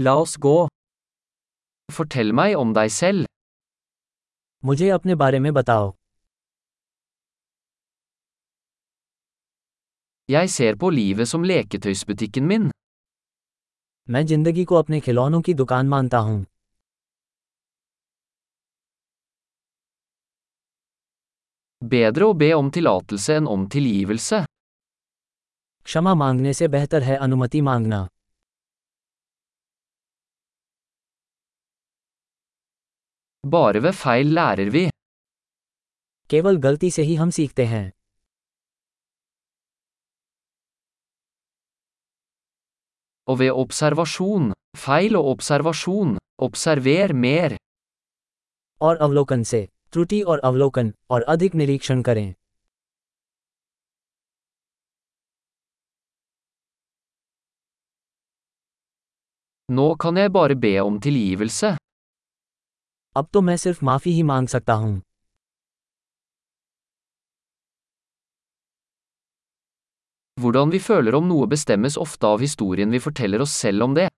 La 0.00 0.12
oss 0.14 0.36
gå. 0.36 0.68
Fortell 1.90 2.28
meg 2.30 2.52
om 2.56 2.72
deg 2.74 2.90
selv. 2.96 3.26
मुझे 4.64 4.88
अपने 4.90 5.14
बारे 5.14 5.38
में 5.38 5.52
बताओ 5.54 5.92
Jeg 10.30 10.50
ser 10.50 10.76
på 10.82 10.90
livet 10.90 11.28
som 11.28 11.44
leketøysbutikken 11.44 12.46
min. 12.50 12.70
मैं 14.10 14.24
जिंदगी 14.26 14.64
को 14.64 14.74
अपने 14.74 15.00
खिलौनों 15.00 15.40
की 15.48 15.54
दुकान 15.54 15.88
मानता 15.88 16.18
हूँ 16.18 16.44
Bedre 21.94 22.28
å 22.28 22.36
be 22.44 22.52
om 22.60 22.70
tillatelse 22.70 23.36
enn 23.40 23.50
om 23.54 23.66
tilgivelse. 23.74 24.44
क्षमा 25.84 26.14
मांगने 26.22 26.52
से 26.54 26.68
बेहतर 26.68 27.02
है 27.02 27.16
अनुमति 27.26 27.60
मांगना 27.60 28.06
Bare 33.46 33.80
ved 33.82 33.92
feil 33.94 34.32
lærer 34.34 34.70
vi. 34.70 34.88
केवल 36.30 36.56
गलती 36.62 36.90
से 36.90 37.02
ही 37.02 37.14
हम 37.14 37.30
सीखते 37.30 37.64
हैं 37.66 37.90
Og 43.28 43.38
ved 43.38 43.50
observasjon. 43.62 44.52
Feil 44.84 45.16
og 45.16 45.24
observasjon. 45.34 46.16
Observer 46.46 47.12
mer. 47.12 47.56
और 48.82 48.96
अवलोकन 48.96 49.42
से 49.42 49.66
त्रुटि 49.92 50.20
और 50.22 50.38
अवलोकन 50.50 50.92
और 51.10 51.22
अधिक 51.34 51.54
निरीक्षण 51.54 52.02
करें 52.02 52.34
Nå 59.68 59.86
kan 60.02 60.16
jeg 60.16 60.32
bare 60.32 60.56
be 60.64 60.78
om 60.80 61.00
tilgivelse. 61.00 61.76
अब 63.18 63.28
तो 63.32 63.40
मैं 63.40 63.56
सिर्फ़ 63.56 63.84
माफ़ी 63.84 64.12
ही 64.12 64.22
मांग 64.22 64.48
सकता 64.48 64.72
हूँ 64.82 65.00
Hvordan 70.38 70.70
vi 70.72 70.78
føler 70.78 71.14
om 71.18 71.24
noe 71.28 71.46
bestemmes 71.52 71.96
ofte 72.02 72.26
av 72.26 72.42
historien 72.42 72.92
vi 72.94 72.98
forteller 73.06 73.40
oss 73.46 73.54
selv 73.62 73.82
om 73.82 73.94
det. 73.94 74.08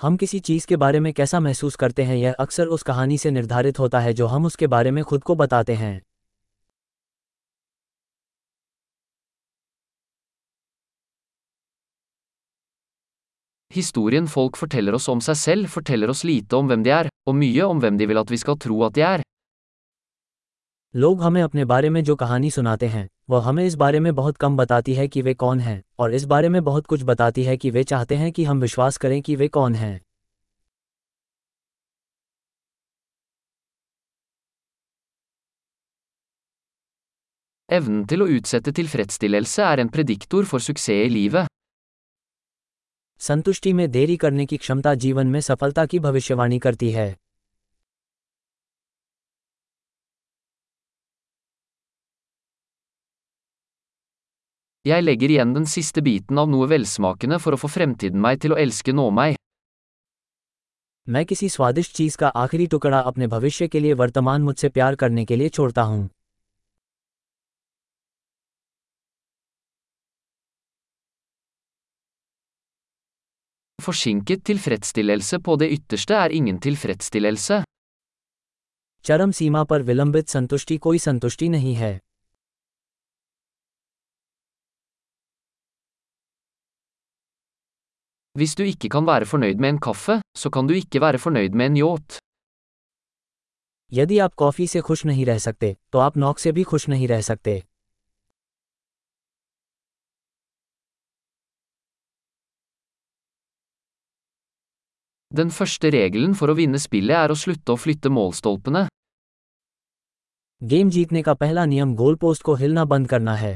हम 0.00 0.16
किसी 0.16 0.38
चीज़ 0.40 0.66
के 0.66 0.76
बारे 0.76 1.00
में 1.00 1.12
कैसा 1.12 1.40
महसूस 1.40 1.76
करते 1.76 2.04
हैं 2.04 2.16
यह 2.16 2.34
अक्सर 2.40 2.66
उस 2.76 2.82
कहानी 2.82 3.18
से 3.18 3.30
निर्धारित 3.30 3.78
होता 3.78 4.00
है 4.00 4.12
जो 4.12 4.26
हम 4.26 4.46
उसके 4.46 4.66
बारे 4.66 4.90
में 4.90 5.02
खुद 5.04 5.22
को 5.24 5.34
बताते 5.34 5.74
हैं 5.74 6.00
Historien 13.76 14.26
folk 14.26 14.56
forteller 14.56 14.94
oss 14.96 15.06
om 15.12 15.20
seg 15.20 15.36
selv, 15.36 15.68
forteller 15.68 16.08
oss 16.08 16.22
lite 16.24 16.56
om 16.56 16.68
hvem 16.68 16.84
de 16.84 16.92
er, 16.98 17.08
og 17.28 17.34
mye 17.36 17.64
om 17.68 17.80
hvem 17.82 17.98
de 18.00 18.06
vil 18.08 18.20
at 18.20 18.30
vi 18.32 18.38
skal 18.40 18.56
tro 18.56 18.82
at 18.88 18.94
de 18.98 19.02
er. 19.14 19.22
लोग 20.94 21.22
हमें 21.22 21.40
अपने 21.42 21.64
बारे 21.64 21.88
में 21.90 22.02
जो 22.04 22.14
कहानी 22.16 22.50
सुनाते 22.50 22.86
हैं 22.86 23.06
वह 23.30 23.42
हमें 23.44 23.64
इस 23.66 23.74
बारे 23.74 24.00
में 24.00 24.14
बहुत 24.14 24.36
कम 24.36 24.56
बताती 24.56 24.94
है 24.94 25.06
कि 25.08 25.22
वे 25.22 25.34
कौन 25.34 25.60
हैं 25.60 25.82
और 25.98 26.14
इस 26.14 26.24
बारे 26.24 26.48
में 26.48 26.62
बहुत 26.64 26.86
कुछ 26.86 27.02
बताती 27.02 27.42
है 27.44 27.56
कि 27.56 27.70
वे 27.70 27.82
चाहते 27.84 28.16
हैं 28.16 28.30
कि 28.32 28.44
हम 28.44 28.60
विश्वास 28.60 28.96
करें 28.96 29.20
कि 29.22 29.36
वे 29.36 29.48
कौन 29.48 29.74
हैं 29.74 30.00
Evnen 37.68 38.06
til 38.06 38.22
å 38.22 38.30
utsette 38.38 38.72
tilfredsstillelse 38.78 39.68
er 39.72 39.84
en 39.84 39.92
prediktor 39.96 40.44
for 40.46 40.62
suksess 40.68 41.04
i 41.04 41.12
livet. 41.12 41.55
संतुष्टि 43.20 43.72
में 43.72 43.90
देरी 43.90 44.16
करने 44.16 44.46
की 44.46 44.56
क्षमता 44.56 44.94
जीवन 44.94 45.26
में 45.26 45.40
सफलता 45.40 45.86
की 45.86 45.98
भविष्यवाणी 45.98 46.58
करती 46.58 46.90
है 46.90 47.14
Jeg 54.84 55.02
legger 55.02 55.28
igjen 55.30 55.54
den 55.54 55.64
siste 55.70 56.02
biten 56.06 56.38
av 56.38 56.50
noe 56.50 56.66
velsmakende 56.70 57.38
for 57.44 57.54
å 57.54 57.58
få 57.58 57.68
fremtiden 57.68 58.20
meg 58.26 58.38
til 58.42 58.52
å 58.54 58.58
elske 58.64 58.92
nå 58.92 59.08
meg. 59.10 59.34
मैं 61.06 61.24
किसी 61.26 61.48
स्वादिष्ट 61.48 61.92
चीज़ 61.96 62.16
का 62.18 62.28
आखिरी 62.42 62.66
टुकड़ा 62.66 62.98
अपने 62.98 63.26
भविष्य 63.26 63.68
के 63.68 63.80
लिए 63.80 63.92
वर्तमान 63.92 64.42
मुझसे 64.42 64.68
प्यार 64.68 64.94
करने 64.94 65.24
के 65.24 65.36
लिए 65.36 65.48
छोड़ता 65.48 65.82
हूँ 65.82 66.08
Forsinket 73.85 74.43
tilfredsstillelse 74.45 75.39
på 75.39 75.55
det 75.55 75.69
ytterste 75.77 76.13
er 76.13 76.29
ingen 76.29 76.59
tilfredsstillelse. 76.59 77.63
चरम 79.03 79.31
सीमा 79.31 79.63
पर 79.63 79.81
विलंबित 79.81 80.27
संतुष्टि 80.27 80.77
कोई 80.77 80.99
संतुष्टि 80.99 81.49
नहीं 81.49 81.75
है 81.75 81.99
Hvis 88.39 88.55
du 88.57 88.63
ikke 88.63 88.89
kan 88.89 89.05
være 89.07 89.25
fornøyd 89.25 89.55
med 89.55 89.69
en 89.69 89.79
kaffe, 89.79 90.21
så 90.37 90.49
kan 90.49 90.67
du 90.67 90.73
ikke 90.73 91.01
være 91.01 91.17
fornøyd 91.17 91.49
med 91.49 91.65
en 91.65 91.77
yacht. 91.77 92.19
यदि 93.93 94.17
आप 94.19 94.33
कॉफी 94.33 94.67
से 94.67 94.81
खुश 94.81 95.05
नहीं 95.05 95.25
रह 95.25 95.37
सकते 95.37 95.75
तो 95.91 95.99
आप 95.99 96.17
नौक 96.17 96.39
से 96.39 96.51
भी 96.51 96.63
खुश 96.63 96.87
नहीं 96.89 97.07
रह 97.07 97.21
सकते 97.21 97.63
Den 105.36 105.50
første 105.50 105.90
regelen 105.92 106.34
for 106.34 106.48
å 106.48 106.54
vinne 106.56 106.78
spillet 106.80 107.16
er 107.18 107.32
å 107.32 107.36
slutte 107.36 107.74
å 107.74 107.76
flytte 107.76 108.08
målstolpene. 108.08 108.86
Game 110.62 110.90
जीतने 110.90 111.22
का 111.22 111.34
पहला 111.34 111.64
नियम 111.64 111.94
गोल 111.96 112.16
पोस्ट 112.16 112.42
को 112.42 112.54
हिलना 112.54 112.84
बंद 112.84 113.08
करना 113.08 113.34
है 113.36 113.54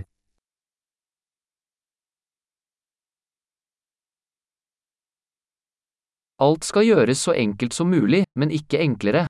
Alt 6.41 6.65
skal 6.65 6.85
gjøres 6.85 7.23
så 7.29 7.33
enkelt 7.37 7.73
som 7.73 7.91
mulig, 7.91 8.23
men 8.39 8.51
ikke 8.51 8.79
enklere. 8.85 9.27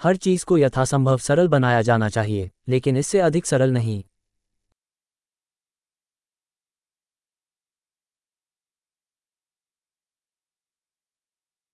हर 0.00 0.16
चीज़ 0.16 0.44
को 0.44 0.58
यथासंभव 0.58 1.18
सरल 1.18 1.48
बनाया 1.48 1.82
जाना 1.82 2.08
चाहिए 2.08 2.50
लेकिन 2.68 2.96
इससे 2.96 3.20
अधिक 3.20 3.46
सरल 3.46 3.72
नहीं 3.72 4.02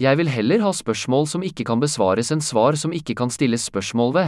Jeg 0.03 0.19
vil 0.19 0.29
heller 0.29 0.63
ha 0.63 0.71
spørsmål 0.73 1.27
som 1.31 1.43
ikke 1.47 1.65
kan 1.65 1.81
besvares 1.81 2.33
enn 2.35 2.41
svar 2.43 2.77
som 2.81 2.93
ikke 2.93 3.15
kan 3.15 3.31
stilles 3.31 3.67
spørsmål 3.71 4.15
ved. 4.15 4.27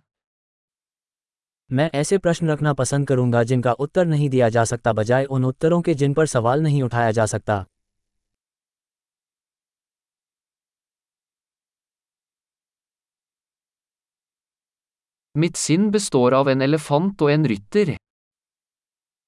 मैं 1.71 1.91
ऐसे 1.95 2.19
प्रश्न 2.19 2.51
रखना 2.51 2.73
पसंद 2.73 3.07
करूँगा 3.09 3.43
जिनका 3.43 3.73
उत्तर 3.73 4.07
नहीं 4.07 4.29
दिया 4.31 4.49
जा 4.49 4.65
सकता 4.65 4.93
बजाय 4.93 5.25
उन 5.25 5.45
उत्तरों 5.45 5.81
के 5.83 5.95
जिन 5.95 6.15
पर 6.15 6.27
सवाल 6.27 6.63
नहीं 6.63 6.83
उठाया 6.83 7.11
जा 7.11 7.27
सकता 7.27 7.65
Mitt 15.35 15.57
sinn 15.61 15.91
består 15.95 16.35
av 16.35 16.49
en 16.49 16.61
elefant 16.63 17.23
og 17.23 17.31
en 17.31 17.47
rytter. 17.53 17.97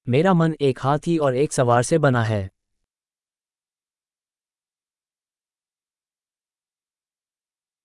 मेरा 0.07 0.33
मन 0.33 0.55
एक 0.61 0.79
हाथी 0.79 1.17
और 1.17 1.35
एक 1.35 1.53
सवार 1.53 1.83
से 1.83 1.97
बना 1.97 2.23
है 2.23 2.47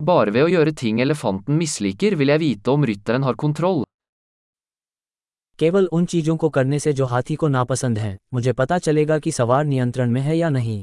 Bare 0.03 0.33
ved 0.35 0.43
å 0.43 0.49
gjøre 0.51 0.71
ting 0.75 1.01
elefanten 1.03 1.59
misliker 1.59 2.15
vil 2.19 2.33
jeg 2.33 2.41
vite 2.43 2.71
om 2.73 2.85
rytteren 2.91 3.23
har 3.23 3.37
kontroll. 3.43 3.85
केवल 5.59 5.87
उन 5.93 6.07
चीज़ों 6.07 6.37
को 6.37 6.49
करने 6.51 6.79
से 6.79 6.93
जो 6.93 7.07
हाथी 7.07 7.35
को 7.35 7.49
नापसंद 7.49 7.99
हैं 7.99 8.17
मुझे 8.35 8.53
पता 8.53 8.79
चलेगा 8.79 9.19
कि 9.19 9.33
सवार 9.33 9.65
नियंत्रण 9.65 10.11
में 10.11 10.21
है 10.21 10.37
या 10.37 10.49
नहीं 10.49 10.83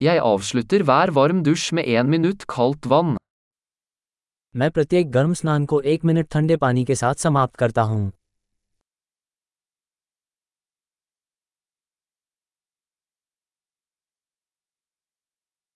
Jeg 0.00 0.20
avslutter 0.24 0.82
hver 0.90 1.06
varm 1.14 1.42
dusj 1.48 1.72
med 1.72 1.88
én 1.94 2.14
minutt 2.16 2.46
kaldt 2.56 2.92
vann. 2.92 3.16
मैं 4.54 4.70
प्रत्येक 4.70 5.10
गर्म 5.10 5.34
स्नान 5.34 5.66
को 5.66 5.80
एक 5.80 6.04
मिनट 6.04 6.28
ठंडे 6.30 6.56
पानी 6.56 6.84
के 6.84 6.94
साथ 6.94 7.14
समाप्त 7.14 7.56
करता 7.56 7.82
हूँ 7.82 8.10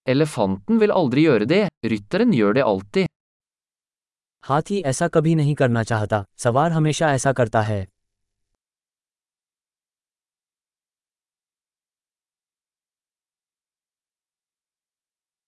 Elefanten 0.06 0.80
vil 0.82 0.90
aldri 0.90 1.22
gjøre 1.28 1.46
det, 1.46 1.68
rytteren 1.86 2.32
gjør 2.34 2.54
det 2.58 2.62
alltid. 2.66 3.06
हाथी 4.44 4.80
ऐसा 4.82 5.08
कभी 5.08 5.34
नहीं 5.34 5.54
करना 5.54 5.82
चाहता 5.82 6.24
सवार 6.38 6.72
हमेशा 6.72 7.12
ऐसा 7.14 7.32
करता 7.32 7.60
है 7.62 7.86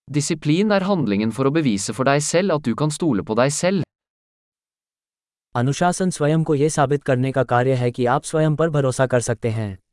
Disiplin 0.08 0.70
er 0.70 0.82
handlingen 0.82 1.32
for 1.32 1.50
å 1.50 1.54
bevise 1.58 1.94
for 1.98 2.06
deg 2.06 2.22
selv 2.22 2.54
at 2.54 2.62
du 2.62 2.74
kan 2.74 2.94
stole 2.98 3.26
på 3.26 3.34
deg 3.34 3.50
selv. 3.50 3.82
अनुशासन 5.54 6.10
स्वयं 6.10 6.44
को 6.44 6.54
यह 6.54 6.68
साबित 6.68 7.04
करने 7.04 7.32
का 7.32 7.44
कार्य 7.44 7.74
है 7.74 7.90
कि 7.90 8.06
आप 8.06 8.22
स्वयं 8.22 8.56
पर 8.56 8.70
भरोसा 8.70 9.06
कर 9.06 9.20
सकते 9.20 9.50
हैं 9.50 9.83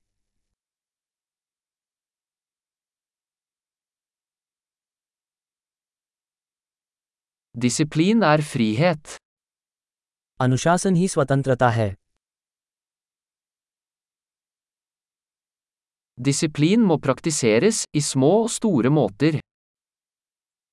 डिसिप्लिन 7.56 8.24
आर 8.24 8.42
फ्री 8.42 8.74
हेथ 8.76 9.18
अनुशासन 10.40 10.96
ही 10.96 11.08
स्वतंत्रता 11.08 11.70
है 11.70 11.88
डिसिप्लिन 16.18 16.84
मो 16.86 16.98
प्रैक्टिसेरिस 16.98 17.84
इस्मो 17.96 18.32
स्टोर 18.56 18.90
मोतर 18.90 19.40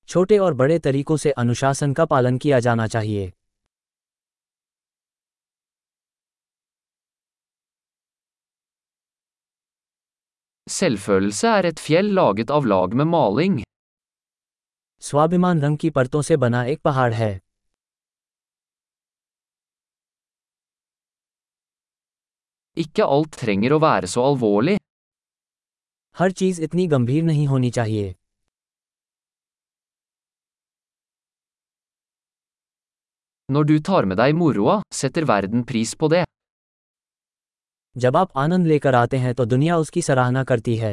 छोटे 0.09 0.37
और 0.37 0.53
बड़े 0.53 0.79
तरीकों 0.79 1.17
से 1.17 1.31
अनुशासन 1.43 1.93
का 1.93 2.05
पालन 2.05 2.37
किया 2.37 2.59
जाना 2.59 2.87
चाहिए 2.87 3.31
Selvfølelse 10.67 11.47
er 11.57 11.65
et 11.65 11.79
fjell 11.79 12.13
laget 12.19 12.51
av 12.51 12.65
lag 12.65 12.93
med 12.93 13.07
maling. 13.07 13.63
स्वाभिमान 15.01 15.61
रंग 15.61 15.77
की 15.77 15.89
परतों 15.89 16.21
से 16.21 16.37
बना 16.37 16.63
एक 16.63 16.81
पहाड़ 16.81 17.13
है 17.13 17.39
Ikke 22.77 23.05
alt 23.05 23.37
trenger 23.41 23.71
å 23.75 23.79
være 23.83 24.07
så 24.07 24.23
alvorlig. 24.25 24.77
हर 26.15 26.31
चीज़ 26.31 26.61
इतनी 26.61 26.87
गंभीर 26.87 27.23
नहीं 27.23 27.47
होनी 27.47 27.71
चाहिए 27.71 28.15
Når 33.49 33.63
du 33.63 33.77
tar 33.89 34.05
med 34.05 34.17
deg 34.17 34.35
moroa, 34.39 34.79
setter 35.01 35.25
verden 35.33 35.67
pris 35.71 35.93
på 36.01 36.09
det. 36.15 36.23
जब 37.95 38.17
आप 38.17 38.37
आनंद 38.37 38.67
लेकर 38.67 38.95
आते 38.95 39.17
हैं 39.17 39.33
तो 39.35 39.45
दुनिया 39.45 39.77
उसकी 39.77 40.01
सराहना 40.01 40.43
करती 40.43 40.75
है 40.75 40.91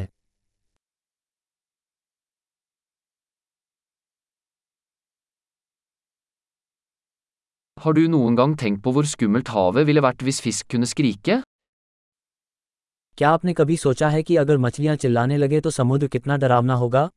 Har 7.76 7.92
du 7.92 8.06
noen 8.08 8.36
gang 8.36 8.54
tenkt 8.56 8.80
på 8.84 8.92
hvor 8.96 9.04
skummelt 9.04 9.50
havet 9.52 9.84
ville 9.88 10.00
vært 10.00 10.22
hvis 10.24 10.38
fisk 10.44 10.70
kunne 10.72 10.88
skrike? 10.88 11.42
क्या 13.18 13.30
आपने 13.30 13.52
कभी 13.54 13.76
सोचा 13.76 14.08
है 14.08 14.22
कि 14.22 14.36
अगर 14.36 14.58
मछलियाँ 14.58 14.96
चिल्लाने 14.96 15.36
लगे 15.36 15.60
तो 15.60 15.70
समुद्र 15.70 16.06
कितना 16.08 16.36
डरावना 16.36 16.74
होगा 16.74 17.08